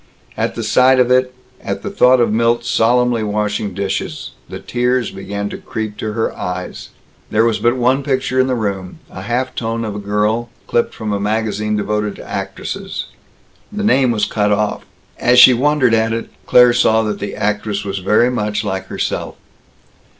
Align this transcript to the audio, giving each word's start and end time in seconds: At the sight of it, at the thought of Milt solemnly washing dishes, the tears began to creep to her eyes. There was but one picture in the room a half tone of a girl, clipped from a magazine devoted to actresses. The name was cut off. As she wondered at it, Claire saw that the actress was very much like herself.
At 0.35 0.55
the 0.55 0.63
sight 0.63 0.99
of 0.99 1.11
it, 1.11 1.31
at 1.63 1.83
the 1.83 1.91
thought 1.91 2.19
of 2.19 2.33
Milt 2.33 2.65
solemnly 2.65 3.21
washing 3.21 3.75
dishes, 3.75 4.31
the 4.49 4.57
tears 4.57 5.11
began 5.11 5.47
to 5.49 5.59
creep 5.59 5.95
to 5.97 6.13
her 6.13 6.35
eyes. 6.35 6.89
There 7.29 7.45
was 7.45 7.59
but 7.59 7.75
one 7.77 8.01
picture 8.01 8.39
in 8.39 8.47
the 8.47 8.55
room 8.55 8.97
a 9.11 9.21
half 9.21 9.53
tone 9.53 9.85
of 9.85 9.93
a 9.95 9.99
girl, 9.99 10.49
clipped 10.65 10.95
from 10.95 11.13
a 11.13 11.19
magazine 11.19 11.77
devoted 11.77 12.15
to 12.15 12.27
actresses. 12.27 13.09
The 13.71 13.83
name 13.83 14.09
was 14.09 14.25
cut 14.25 14.51
off. 14.51 14.87
As 15.19 15.37
she 15.37 15.53
wondered 15.53 15.93
at 15.93 16.13
it, 16.13 16.31
Claire 16.47 16.73
saw 16.73 17.03
that 17.03 17.19
the 17.19 17.35
actress 17.35 17.85
was 17.85 17.99
very 17.99 18.31
much 18.31 18.63
like 18.63 18.87
herself. 18.87 19.35